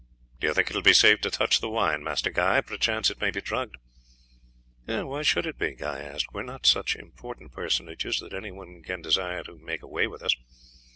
[0.39, 2.61] "Do you think that it will be safe to touch the wine, Master Guy?
[2.61, 3.77] Perchance it may be drugged."
[4.85, 6.33] "Why should it be?" Guy asked.
[6.33, 10.35] "We are not such important personages that anyone can desire to make away with us.